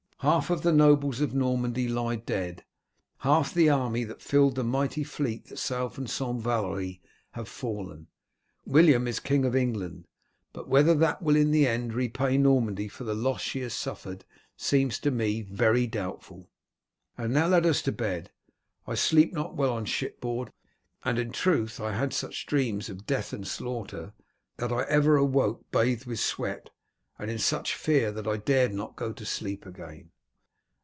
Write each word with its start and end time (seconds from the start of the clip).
Half 0.21 0.51
of 0.51 0.61
the 0.61 0.71
nobles 0.71 1.19
of 1.19 1.33
Normandy 1.33 1.87
lie 1.89 2.17
dead, 2.17 2.63
half 3.21 3.51
the 3.51 3.71
army 3.71 4.03
that 4.03 4.21
filled 4.21 4.53
the 4.53 4.63
mighty 4.63 5.03
fleet 5.03 5.45
that 5.47 5.57
sailed 5.57 5.95
from 5.95 6.05
St. 6.05 6.39
Valery 6.39 7.01
have 7.31 7.49
fallen. 7.49 8.05
William 8.63 9.07
is 9.07 9.19
King 9.19 9.45
of 9.45 9.55
England, 9.55 10.05
but 10.53 10.67
whether 10.67 10.93
that 10.93 11.23
will 11.23 11.35
in 11.35 11.49
the 11.49 11.65
end 11.65 11.95
repay 11.95 12.37
Normandy 12.37 12.87
for 12.87 13.03
the 13.03 13.15
loss 13.15 13.41
she 13.41 13.61
has 13.61 13.73
suffered 13.73 14.23
seems 14.55 14.99
to 14.99 15.09
me 15.09 15.41
very 15.41 15.87
doubtful. 15.87 16.51
And 17.17 17.33
now 17.33 17.47
let 17.47 17.65
us 17.65 17.81
to 17.81 17.91
bed. 17.91 18.29
I 18.85 18.93
sleep 18.93 19.33
not 19.33 19.55
well 19.55 19.73
on 19.73 19.85
shipboard, 19.85 20.51
and 21.03 21.17
in 21.17 21.31
truth 21.31 21.79
I 21.79 21.93
had 21.93 22.13
such 22.13 22.45
dreams 22.45 22.89
of 22.89 23.07
death 23.07 23.33
and 23.33 23.47
slaughter 23.47 24.13
that 24.57 24.71
I 24.71 24.83
ever 24.83 25.15
awoke 25.17 25.71
bathed 25.71 26.05
with 26.05 26.19
sweat, 26.19 26.69
and 27.19 27.29
in 27.29 27.37
such 27.37 27.75
fear 27.75 28.11
that 28.11 28.25
I 28.27 28.37
dared 28.37 28.73
not 28.73 28.95
go 28.95 29.13
to 29.13 29.25
sleep 29.27 29.65
again." 29.67 30.09